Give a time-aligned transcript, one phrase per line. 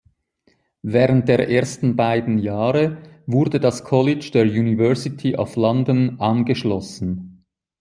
[0.81, 7.45] Während der ersten beiden Jahre wurde das College der University of London angeschlossen.